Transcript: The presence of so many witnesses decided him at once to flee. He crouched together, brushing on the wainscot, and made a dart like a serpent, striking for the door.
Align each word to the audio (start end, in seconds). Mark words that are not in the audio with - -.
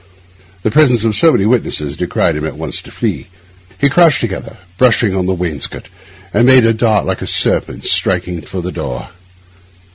The 0.63 0.71
presence 0.71 1.03
of 1.03 1.15
so 1.15 1.31
many 1.31 1.45
witnesses 1.45 1.95
decided 1.95 2.37
him 2.41 2.47
at 2.47 2.57
once 2.57 2.81
to 2.81 2.89
flee. 2.89 3.27
He 3.77 3.87
crouched 3.87 4.19
together, 4.19 4.57
brushing 4.79 5.13
on 5.13 5.27
the 5.27 5.35
wainscot, 5.35 5.89
and 6.33 6.47
made 6.47 6.65
a 6.65 6.73
dart 6.73 7.05
like 7.05 7.21
a 7.21 7.27
serpent, 7.27 7.85
striking 7.85 8.41
for 8.41 8.63
the 8.63 8.71
door. 8.71 9.09